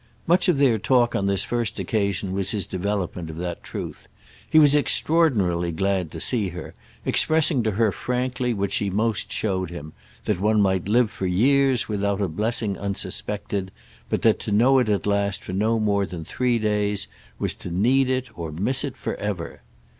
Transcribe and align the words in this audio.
Much 0.25 0.49
of 0.49 0.57
their 0.57 0.79
talk 0.79 1.13
on 1.13 1.27
this 1.27 1.43
first 1.45 1.77
occasion 1.77 2.33
was 2.33 2.49
his 2.49 2.65
development 2.65 3.29
of 3.29 3.37
that 3.37 3.61
truth. 3.61 4.07
He 4.49 4.57
was 4.57 4.73
extraordinarily 4.75 5.71
glad 5.71 6.09
to 6.09 6.19
see 6.19 6.49
her, 6.49 6.73
expressing 7.05 7.61
to 7.61 7.73
her 7.73 7.91
frankly 7.91 8.51
what 8.51 8.71
she 8.73 8.89
most 8.89 9.31
showed 9.31 9.69
him, 9.69 9.93
that 10.25 10.39
one 10.39 10.59
might 10.59 10.87
live 10.87 11.11
for 11.11 11.27
years 11.27 11.87
without 11.87 12.19
a 12.19 12.27
blessing 12.27 12.79
unsuspected, 12.79 13.69
but 14.09 14.23
that 14.23 14.39
to 14.39 14.51
know 14.51 14.79
it 14.79 14.89
at 14.89 15.05
last 15.05 15.43
for 15.43 15.53
no 15.53 15.79
more 15.79 16.07
than 16.07 16.25
three 16.25 16.57
days 16.57 17.05
was 17.37 17.53
to 17.53 17.69
need 17.69 18.09
it 18.09 18.35
or 18.35 18.51
miss 18.51 18.83
it 18.83 18.97
for 18.97 19.13
ever. 19.17 19.61